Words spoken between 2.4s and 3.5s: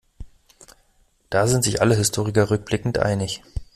rückblickend einig.